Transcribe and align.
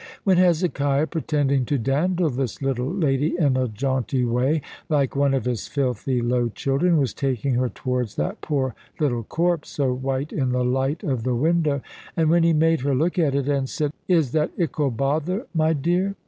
When 0.23 0.37
Hezekiah, 0.37 1.05
pretending 1.05 1.63
to 1.65 1.77
dandle 1.77 2.31
this 2.31 2.59
little 2.59 2.91
lady 2.91 3.35
in 3.37 3.55
a 3.55 3.67
jaunty 3.67 4.25
way, 4.25 4.63
like 4.89 5.15
one 5.15 5.35
of 5.35 5.45
his 5.45 5.67
filthy 5.67 6.23
low 6.23 6.49
children, 6.49 6.97
was 6.97 7.13
taking 7.13 7.53
her 7.53 7.69
towards 7.69 8.15
that 8.15 8.41
poor 8.41 8.73
little 8.99 9.21
corpse, 9.21 9.69
so 9.69 9.93
white 9.93 10.33
in 10.33 10.53
the 10.53 10.65
light 10.65 11.03
of 11.03 11.21
the 11.21 11.35
window; 11.35 11.83
and 12.17 12.31
when 12.31 12.41
he 12.41 12.51
made 12.51 12.81
her 12.81 12.95
look 12.95 13.19
at 13.19 13.35
it, 13.35 13.47
and 13.47 13.69
said, 13.69 13.91
"Is 14.07 14.31
that 14.31 14.49
ickle 14.57 14.89
bother, 14.89 15.45
my 15.53 15.71
dear?" 15.71 16.15